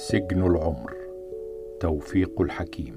سجن 0.00 0.42
العمر. 0.42 0.94
توفيق 1.80 2.40
الحكيم. 2.40 2.96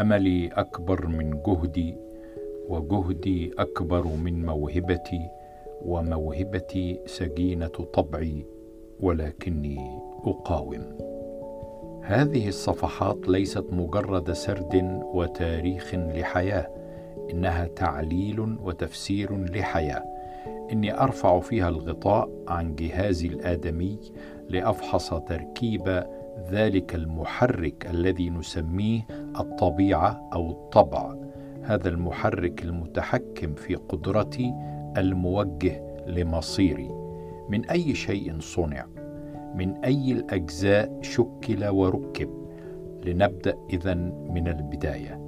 أملي 0.00 0.48
أكبر 0.48 1.06
من 1.06 1.42
جهدي 1.46 1.96
وجهدي 2.68 3.52
أكبر 3.58 4.06
من 4.06 4.46
موهبتي 4.46 5.28
وموهبتي 5.84 7.00
سجينة 7.06 7.66
طبعي 7.68 8.46
ولكني 9.00 10.00
أقاوم. 10.24 10.98
هذه 12.02 12.48
الصفحات 12.48 13.28
ليست 13.28 13.64
مجرد 13.70 14.32
سرد 14.32 15.00
وتاريخ 15.14 15.94
لحياة 15.94 16.66
إنها 17.30 17.66
تعليل 17.66 18.40
وتفسير 18.40 19.44
لحياة. 19.44 20.04
إني 20.72 21.00
أرفع 21.00 21.40
فيها 21.40 21.68
الغطاء 21.68 22.30
عن 22.48 22.74
جهازي 22.74 23.26
الآدمي 23.28 23.98
لأفحص 24.48 25.14
تركيب 25.14 26.04
ذلك 26.50 26.94
المحرك 26.94 27.86
الذي 27.86 28.30
نسميه 28.30 29.06
الطبيعة 29.40 30.30
أو 30.32 30.50
الطبع. 30.50 31.14
هذا 31.62 31.88
المحرك 31.88 32.62
المتحكم 32.62 33.54
في 33.54 33.74
قدرتي 33.74 34.54
الموجه 34.96 36.04
لمصيري. 36.06 36.90
من 37.48 37.64
أي 37.70 37.94
شيء 37.94 38.40
صنع؟ 38.40 38.86
من 39.54 39.76
أي 39.76 40.12
الأجزاء 40.12 40.98
شكل 41.02 41.68
وركب؟ 41.68 42.30
لنبدأ 43.04 43.58
اذا 43.70 43.94
من 44.30 44.48
البداية. 44.48 45.20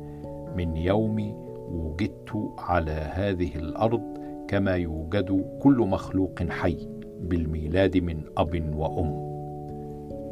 من 0.56 0.76
يوم 0.76 1.44
وجدت 1.68 2.52
على 2.58 3.10
هذه 3.12 3.56
الأرض 3.56 4.13
كما 4.54 4.76
يوجد 4.76 5.44
كل 5.62 5.76
مخلوق 5.76 6.42
حي 6.42 6.88
بالميلاد 7.20 7.96
من 7.96 8.22
أب 8.36 8.74
وأم. 8.74 9.10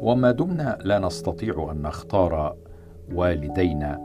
وما 0.01 0.31
دمنا 0.31 0.77
لا 0.81 0.99
نستطيع 0.99 1.71
أن 1.71 1.81
نختار 1.81 2.55
والدينا. 3.13 3.99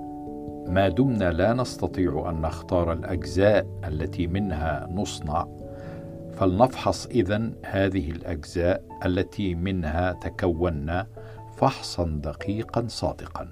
ما 0.69 0.89
دمنا 0.89 1.33
لا 1.33 1.53
نستطيع 1.53 2.31
أن 2.31 2.41
نختار 2.41 2.93
الأجزاء 2.93 3.67
التي 3.89 4.27
منها 4.27 4.89
نصنع. 4.91 5.47
فلنفحص 6.33 7.07
إذن 7.07 7.53
هذه 7.65 8.11
الأجزاء 8.11 8.83
التي 9.07 9.55
منها 9.55 10.13
تكونا 10.13 11.07
فحصا 11.57 12.21
دقيقا 12.25 12.85
صادقا. 12.89 13.49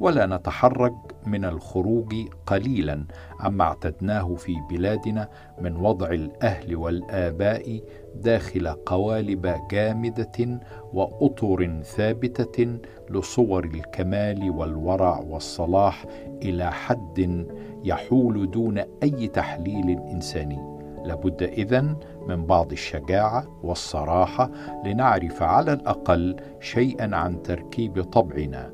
ولا 0.00 0.26
نتحرج 0.26 0.94
من 1.26 1.44
الخروج 1.44 2.14
قليلا 2.46 3.04
عما 3.40 3.64
اعتدناه 3.64 4.34
في 4.34 4.56
بلادنا 4.70 5.28
من 5.60 5.76
وضع 5.76 6.08
الأهل 6.08 6.76
والآباء 6.76 7.80
داخل 8.14 8.68
قوالب 8.68 9.54
جامدة 9.70 10.60
وأطر 10.92 11.82
ثابتة 11.82 12.78
لصور 13.10 13.64
الكمال 13.64 14.50
والورع 14.50 15.18
والصلاح 15.18 16.04
إلى 16.42 16.72
حد 16.72 17.46
يحول 17.84 18.50
دون 18.50 18.78
أي 18.78 19.28
تحليل 19.28 19.90
إنساني. 19.90 20.76
لابد 21.04 21.42
إذن 21.42 21.96
من 22.28 22.46
بعض 22.46 22.72
الشجاعة 22.72 23.60
والصراحة 23.62 24.50
لنعرف 24.84 25.42
على 25.42 25.72
الأقل 25.72 26.36
شيئا 26.60 27.16
عن 27.16 27.42
تركيب 27.42 28.02
طبعنا. 28.02 28.72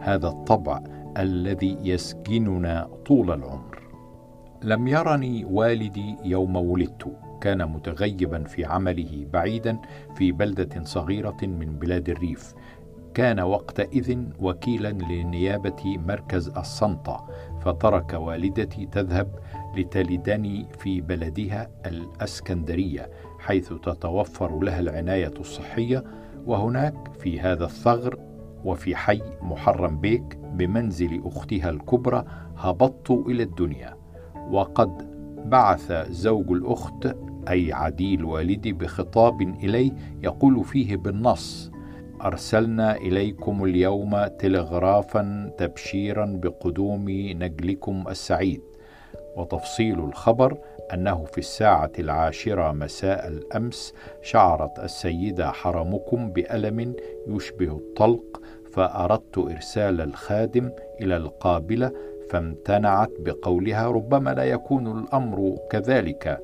هذا 0.00 0.28
الطبع 0.28 0.82
الذي 1.18 1.78
يسجننا 1.82 2.90
طول 3.06 3.30
العمر. 3.30 3.82
لم 4.62 4.88
يرني 4.88 5.44
والدي 5.44 6.16
يوم 6.24 6.56
ولدت. 6.56 7.12
كان 7.40 7.72
متغيبا 7.72 8.44
في 8.44 8.64
عمله 8.64 9.26
بعيدا 9.32 9.78
في 10.14 10.32
بلدة 10.32 10.84
صغيرة 10.84 11.36
من 11.42 11.78
بلاد 11.78 12.08
الريف. 12.08 12.54
كان 13.14 13.40
وقتئذ 13.40 14.18
وكيلا 14.40 14.88
لنيابة 14.88 15.98
مركز 15.98 16.48
الصنطه 16.48 17.26
فترك 17.60 18.12
والدتي 18.12 18.86
تذهب 18.86 19.38
لتلدني 19.76 20.66
في 20.78 21.00
بلدها 21.00 21.70
الأسكندرية 21.86 23.10
حيث 23.38 23.68
تتوفر 23.68 24.60
لها 24.60 24.80
العناية 24.80 25.34
الصحية. 25.40 26.04
وهناك 26.46 27.12
في 27.20 27.40
هذا 27.40 27.64
الثغر 27.64 28.27
وفي 28.64 28.96
حي 28.96 29.22
محرم 29.42 30.00
بيك 30.00 30.38
بمنزل 30.52 31.22
أختها 31.24 31.70
الكبرى 31.70 32.24
هبطت 32.56 33.10
إلى 33.10 33.42
الدنيا. 33.42 33.96
وقد 34.50 35.18
بعث 35.44 35.92
زوج 36.10 36.50
الأخت 36.50 37.16
أي 37.48 37.72
عديل 37.72 38.24
والدي 38.24 38.72
بخطاب 38.72 39.42
الي 39.42 39.92
يقول 40.22 40.64
فيه 40.64 40.96
بالنص 40.96 41.70
أرسلنا 42.24 42.96
إليكم 42.96 43.64
اليوم 43.64 44.26
تلغرافا 44.26 45.52
تبشيرا 45.58 46.26
بقدوم 46.26 47.10
نجلكم 47.10 48.04
السعيد. 48.08 48.62
وتفصيل 49.38 49.98
الخبر 49.98 50.58
أنه 50.94 51.24
في 51.24 51.38
الساعة 51.38 51.92
العاشرة 51.98 52.72
مساء 52.72 53.28
الأمس 53.28 53.94
شعرت 54.22 54.78
السيدة 54.78 55.50
حرمكم 55.50 56.30
بألم 56.30 56.94
يشبه 57.26 57.72
الطلق 57.72 58.42
فأردت 58.72 59.38
إرسال 59.38 60.00
الخادم 60.00 60.70
إلى 61.00 61.16
القابلة 61.16 61.92
فامتنعت 62.30 63.10
بقولها 63.18 63.90
ربما 63.90 64.30
لا 64.30 64.44
يكون 64.44 64.98
الأمر 64.98 65.56
كذلك. 65.70 66.40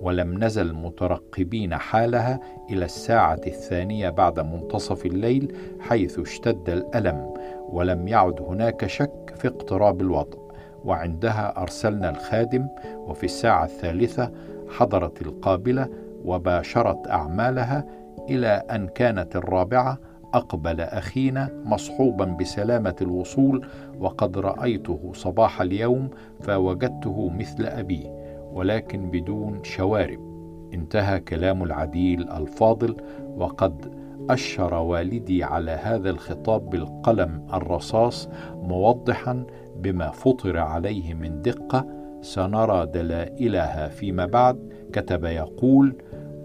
ولم 0.00 0.44
نزل 0.44 0.72
مترقبين 0.74 1.74
حالها 1.74 2.40
إلى 2.70 2.84
الساعة 2.84 3.40
الثانية 3.46 4.10
بعد 4.10 4.40
منتصف 4.40 5.06
الليل 5.06 5.54
حيث 5.80 6.18
اشتد 6.18 6.70
الألم 6.70 7.34
ولم 7.68 8.08
يعد 8.08 8.40
هناك 8.40 8.86
شك 8.86 9.34
في 9.36 9.48
اقتراب 9.48 10.00
الوضع. 10.00 10.45
وعندها 10.86 11.62
أرسلنا 11.62 12.10
الخادم 12.10 12.68
وفي 12.96 13.24
الساعة 13.24 13.64
الثالثة 13.64 14.30
حضرت 14.68 15.22
القابلة 15.22 15.88
وباشرت 16.24 17.08
أعمالها 17.08 17.84
إلى 18.28 18.48
أن 18.48 18.88
كانت 18.88 19.36
الرابعة 19.36 19.98
أقبل 20.34 20.80
أخينا 20.80 21.62
مصحوبا 21.64 22.24
بسلامة 22.24 22.96
الوصول 23.02 23.66
وقد 24.00 24.38
رأيته 24.38 25.12
صباح 25.14 25.60
اليوم 25.60 26.10
فوجدته 26.40 27.30
مثل 27.38 27.66
أبيه 27.66 28.16
ولكن 28.52 29.10
بدون 29.10 29.64
شوارب. 29.64 30.36
انتهى 30.74 31.20
كلام 31.20 31.62
العديل 31.62 32.30
الفاضل 32.30 32.96
وقد 33.36 34.05
اشر 34.30 34.74
والدي 34.74 35.44
على 35.44 35.70
هذا 35.70 36.10
الخطاب 36.10 36.70
بالقلم 36.70 37.46
الرصاص 37.54 38.28
موضحا 38.54 39.46
بما 39.76 40.10
فطر 40.10 40.58
عليه 40.58 41.14
من 41.14 41.42
دقة 41.42 41.86
سنرى 42.20 42.86
دلائلها 42.86 43.88
فيما 43.88 44.26
بعد 44.26 44.72
كتب 44.92 45.24
يقول 45.24 45.96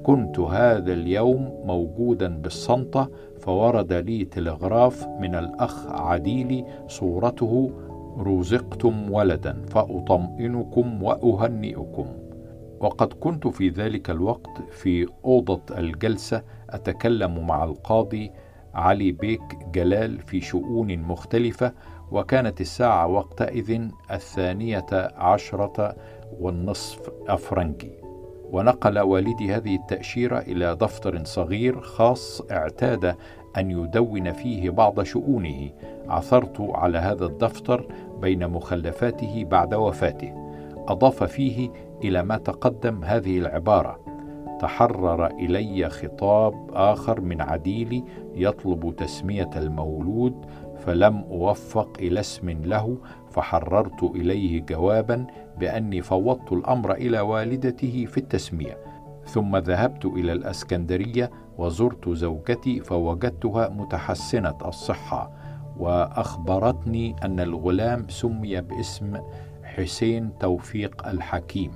كنت 0.03 0.39
هذا 0.39 0.93
اليوم 0.93 1.61
موجودا 1.65 2.27
بالصنطه 2.27 3.09
فورد 3.39 3.93
لي 3.93 4.25
تلغراف 4.25 5.07
من 5.07 5.35
الأخ 5.35 5.87
عديلي 5.87 6.65
صورته 6.87 7.71
رزقتم 8.17 9.11
ولدا 9.11 9.61
فأطمئنكم 9.67 11.03
وأهنئكم 11.03 12.05
وقد 12.79 13.13
كنت 13.13 13.47
في 13.47 13.69
ذلك 13.69 14.09
الوقت 14.09 14.61
في 14.71 15.07
أوضة 15.25 15.61
الجلسة 15.77 16.43
أتكلم 16.73 17.47
مع 17.47 17.63
القاضي 17.63 18.31
علي 18.73 19.11
بيك 19.11 19.57
جلال 19.73 20.19
في 20.19 20.41
شؤون 20.41 20.97
مختلفة 20.97 21.73
وكانت 22.11 22.61
الساعة 22.61 23.07
وقتئذ 23.07 23.81
الثانية 24.11 24.85
عشرة 25.15 25.95
والنصف 26.39 27.11
أفرنجي. 27.27 27.91
ونقل 28.51 28.99
والدي 28.99 29.53
هذه 29.55 29.75
التأشيرة 29.75 30.39
إلى 30.39 30.75
دفتر 30.75 31.23
صغير 31.23 31.81
خاص 31.81 32.41
اعتاد 32.51 33.15
أن 33.57 33.71
يدون 33.71 34.31
فيه 34.31 34.69
بعض 34.69 35.03
شؤونه. 35.03 35.69
عثرت 36.07 36.57
على 36.59 36.97
هذا 36.97 37.25
الدفتر 37.25 37.87
بين 38.21 38.47
مخلفاته 38.47 39.43
بعد 39.43 39.73
وفاته. 39.73 40.51
أضاف 40.87 41.23
فيه 41.23 41.69
إلى 42.03 42.23
ما 42.23 42.37
تقدم 42.37 43.03
هذه 43.03 43.37
العبارة. 43.37 43.99
تحرر 44.61 45.25
إلي 45.27 45.89
خطاب 45.89 46.69
آخر 46.73 47.21
من 47.21 47.41
عديلي 47.41 48.03
يطلب 48.35 48.95
تسمية 48.95 49.49
المولود 49.55 50.45
فلم 50.77 51.17
أوفق 51.17 51.89
إلى 51.99 52.19
اسم 52.19 52.49
له 52.49 52.97
فحررت 53.29 54.03
إليه 54.03 54.61
جوابا 54.61 55.27
بأني 55.59 56.01
فوضت 56.01 56.51
الأمر 56.51 56.91
إلى 56.93 57.19
والدته 57.19 58.05
في 58.05 58.17
التسمية. 58.17 58.77
ثم 59.25 59.57
ذهبت 59.57 60.05
إلى 60.05 60.33
الأسكندرية 60.33 61.31
وزرت 61.57 62.09
زوجتي 62.09 62.79
فوجدتها 62.79 63.69
متحسنة 63.69 64.57
الصحة 64.65 65.31
وأخبرتني 65.77 67.15
أن 67.23 67.39
الغلام 67.39 68.09
سمي 68.09 68.61
باسم 68.61 69.17
حسين 69.63 70.37
توفيق 70.39 71.07
الحكيم. 71.07 71.71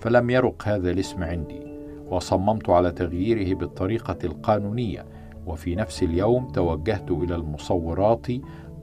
فلم 0.00 0.30
يرق 0.30 0.62
هذا 0.68 0.90
الاسم 0.90 1.24
عندي. 1.24 1.69
وصممت 2.10 2.70
على 2.70 2.92
تغييره 2.92 3.54
بالطريقة 3.54 4.18
القانونية 4.24 5.04
وفي 5.46 5.74
نفس 5.74 6.02
اليوم 6.02 6.48
توجهت 6.48 7.10
إلى 7.10 7.34
المصورات 7.34 8.26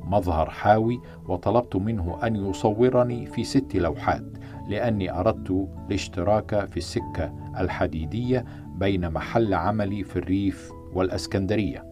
مظهر 0.01 0.49
حاوي 0.49 0.99
وطلبت 1.27 1.75
منه 1.75 2.19
أن 2.23 2.35
يصورني 2.35 3.25
في 3.25 3.43
ست 3.43 3.75
لوحات 3.75 4.23
لأني 4.69 5.19
أردت 5.19 5.67
الاشتراك 5.87 6.65
في 6.65 6.77
السكة 6.77 7.33
الحديدية 7.59 8.45
بين 8.75 9.09
محل 9.09 9.53
عملي 9.53 10.03
في 10.03 10.15
الريف 10.15 10.71
والأسكندرية. 10.93 11.85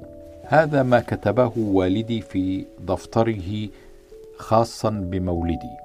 هذا 0.43 0.83
ما 0.83 0.99
كتبه 0.99 1.51
والدي 1.57 2.21
في 2.21 2.65
دفتره 2.79 3.69
خاصا 4.37 4.89
بمولدي. 4.89 5.75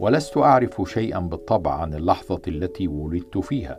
ولست 0.00 0.36
أعرف 0.36 0.82
شيئا 0.86 1.18
بالطبع 1.18 1.74
عن 1.74 1.94
اللحظة 1.94 2.42
التي 2.48 2.88
ولدت 2.88 3.38
فيها. 3.38 3.78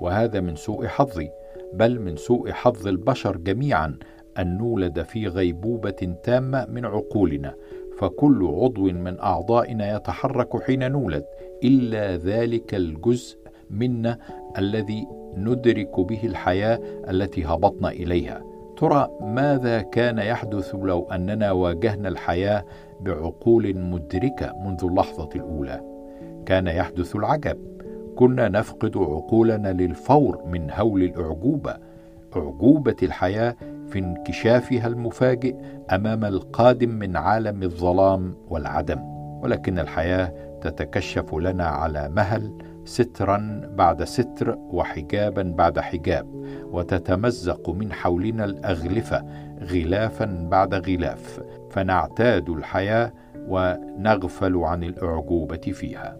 وهذا 0.00 0.40
من 0.40 0.56
سوء 0.56 0.86
حظي 0.86 1.30
بل 1.74 2.00
من 2.00 2.16
سوء 2.16 2.50
حظ 2.50 2.86
البشر 2.86 3.36
جميعا 3.36 3.98
أن 4.38 4.58
نولد 4.58 5.02
في 5.02 5.28
غيبوبة 5.28 6.16
تامة 6.22 6.66
من 6.66 6.84
عقولنا 6.84 7.54
فكل 7.98 8.46
عضو 8.46 8.82
من 8.82 9.20
أعضائنا 9.20 9.96
يتحرك 9.96 10.62
حين 10.62 10.92
نولد 10.92 11.24
إلا 11.64 12.16
ذلك 12.16 12.74
الجزء 12.74 13.38
منا 13.70 14.18
الذي 14.58 15.06
ندرك 15.36 16.00
به 16.00 16.20
الحياة 16.24 16.80
التي 17.10 17.44
هبطنا 17.44 17.90
إليها. 17.90 18.42
ترى 18.76 19.08
ماذا 19.20 19.80
كان 19.80 20.18
يحدث 20.18 20.74
لو 20.74 21.08
أننا 21.12 21.52
واجهنا 21.52 22.08
الحياة 22.08 22.64
بعقول 23.00 23.76
مدركة 23.76 24.52
منذ 24.64 24.84
اللحظة 24.84 25.28
الأولى؟ 25.34 25.80
كان 26.46 26.66
يحدث 26.66 27.16
العجب. 27.16 27.75
كنا 28.16 28.48
نفقد 28.48 28.96
عقولنا 28.96 29.72
للفور 29.72 30.42
من 30.46 30.70
هول 30.70 31.02
الأعجوبة 31.02 31.76
أعجوبة 32.36 32.96
الحياة 33.02 33.56
في 33.88 33.98
انكشافها 33.98 34.86
المفاجئ 34.86 35.56
أمام 35.92 36.24
القادم 36.24 36.88
من 36.88 37.16
عالم 37.16 37.62
الظلام 37.62 38.34
والعدم. 38.48 38.98
ولكن 39.42 39.78
الحياة 39.78 40.32
تتكشف 40.60 41.34
لنا 41.34 41.66
على 41.66 42.08
مهل 42.08 42.52
سترا 42.84 43.60
بعد 43.74 44.04
ستر 44.04 44.58
وحجابا 44.58 45.42
بعد 45.42 45.78
حجاب 45.78 46.26
وتتمزق 46.72 47.70
من 47.70 47.92
حولنا 47.92 48.44
الأغلفة 48.44 49.24
غلافا 49.62 50.48
بعد 50.50 50.74
غلاف 50.74 51.40
فنعتاد 51.70 52.48
الحياة 52.48 53.12
ونغفل 53.48 54.56
عن 54.56 54.84
الأعجوبة 54.84 55.56
فيها. 55.56 56.16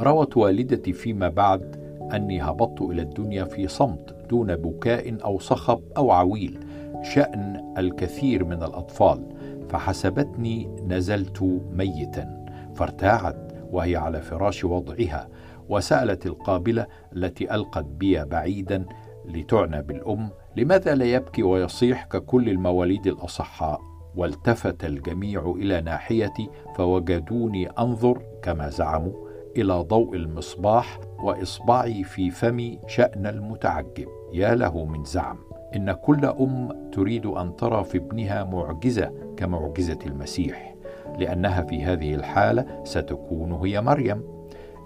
روت 0.00 0.36
والدتي 0.36 0.92
فيما 0.92 1.28
بعد 1.28 1.80
أني 2.14 2.42
هبطت 2.42 2.82
إلى 2.82 3.02
الدنيا 3.02 3.44
في 3.44 3.68
صمت 3.68 4.16
دون 4.30 4.56
بكاء 4.56 5.24
أو 5.24 5.38
صخب 5.38 5.80
أو 5.96 6.10
عويل 6.10 6.58
شأن 7.02 7.74
الكثير 7.78 8.44
من 8.44 8.62
الأطفال 8.62 9.28
فحسبتني 9.68 10.68
نزلت 10.86 11.42
ميتا 11.72 12.44
فارتاعت 12.74 13.52
وهي 13.70 13.96
على 13.96 14.20
فراش 14.20 14.64
وضعها 14.64 15.28
وسألت 15.68 16.26
القابلة 16.26 16.86
التي 17.16 17.54
ألقت 17.54 17.84
بي 17.84 18.24
بعيدا 18.24 18.84
لتعنى 19.24 19.82
بالأم 19.82 20.30
لماذا 20.56 20.94
لا 20.94 21.04
يبكي 21.04 21.42
ويصيح 21.42 22.04
ككل 22.04 22.48
المواليد 22.48 23.06
الأصحاء؟ 23.06 23.80
والتفت 24.16 24.84
الجميع 24.84 25.54
إلى 25.56 25.80
ناحيتي 25.80 26.48
فوجدوني 26.74 27.70
أنظر 27.70 28.22
كما 28.42 28.68
زعموا 28.68 29.29
إلى 29.56 29.72
ضوء 29.72 30.16
المصباح 30.16 31.00
وإصبعي 31.22 32.04
في 32.04 32.30
فمي 32.30 32.78
شأن 32.86 33.26
المتعجب. 33.26 34.08
يا 34.32 34.54
له 34.54 34.84
من 34.84 35.04
زعم. 35.04 35.38
إن 35.76 35.92
كل 35.92 36.24
أم 36.24 36.68
تريد 36.92 37.26
أن 37.26 37.56
ترى 37.56 37.84
في 37.84 37.98
ابنها 37.98 38.44
معجزة 38.44 39.12
كمعجزة 39.36 39.98
المسيح 40.06 40.74
لأنها 41.18 41.62
في 41.62 41.84
هذه 41.84 42.14
الحالة 42.14 42.66
ستكون 42.84 43.52
هي 43.52 43.80
مريم. 43.80 44.22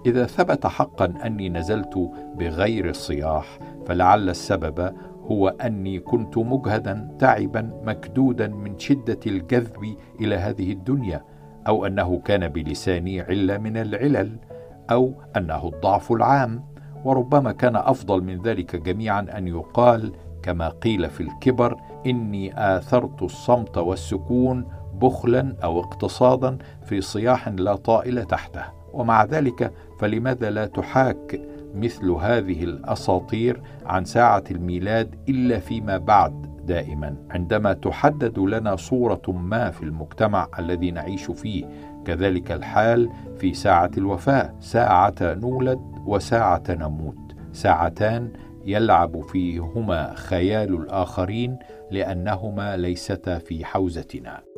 إذا 0.05 0.25
ثبت 0.25 0.67
حقا 0.67 1.13
أني 1.25 1.49
نزلت 1.49 2.09
بغير 2.35 2.89
الصياح 2.89 3.59
فلعل 3.85 4.29
السبب 4.29 4.93
هو 5.31 5.47
أني 5.47 5.99
كنت 5.99 6.37
مجهدا 6.37 7.15
تعبا 7.19 7.81
مكدودا 7.83 8.47
من 8.47 8.79
شدة 8.79 9.19
الجذب 9.27 9.95
إلى 10.21 10.35
هذه 10.35 10.71
الدنيا 10.71 11.23
أو 11.67 11.85
أنه 11.85 12.21
كان 12.25 12.47
بلساني 12.47 13.21
علة 13.21 13.57
من 13.57 13.77
العلل. 13.77 14.37
أو 14.91 15.13
أنه 15.37 15.67
الضعف 15.73 16.11
العام 16.11 16.63
وربما 17.05 17.51
كان 17.51 17.75
أفضل 17.75 18.23
من 18.23 18.41
ذلك 18.41 18.75
جميعا 18.75 19.25
أن 19.37 19.47
يقال 19.47 20.11
كما 20.43 20.69
قيل 20.69 21.09
في 21.09 21.23
الكبر 21.23 21.77
إني 22.05 22.77
آثرت 22.77 23.23
الصمت 23.23 23.77
والسكون 23.77 24.65
بخلا 25.01 25.55
أو 25.63 25.79
اقتصادا 25.79 26.57
في 26.83 27.01
صياح 27.01 27.49
لا 27.49 27.75
طائل 27.75 28.25
تحته. 28.25 28.63
ومع 28.93 29.25
ذلك 29.25 29.73
فلماذا 29.99 30.49
لا 30.49 30.65
تحاك 30.65 31.41
مثل 31.75 32.09
هذه 32.11 32.63
الأساطير 32.63 33.61
عن 33.85 34.05
ساعة 34.05 34.43
الميلاد 34.51 35.15
إلا 35.29 35.59
فيما 35.59 35.97
بعد 35.97 36.55
دائما؟ 36.65 37.15
عندما 37.29 37.73
تحدد 37.73 38.39
لنا 38.39 38.75
صورة 38.75 39.21
ما 39.27 39.71
في 39.71 39.83
المجتمع 39.83 40.47
الذي 40.59 40.91
نعيش 40.91 41.31
فيه 41.31 41.65
كذلك 42.07 42.51
الحال 42.51 43.09
في 43.37 43.53
ساعة 43.53 43.91
الوفاة. 43.97 44.53
ساعة 44.59 45.15
نولد 45.21 45.79
وساعة 46.05 46.63
نموت. 46.69 47.35
ساعتان 47.51 48.31
يلعب 48.65 49.21
فيهما 49.21 50.13
خيال 50.15 50.73
الآخرين 50.73 51.57
لأنهما 51.91 52.77
ليستا 52.77 53.37
في 53.37 53.65
حوزتنا. 53.65 54.54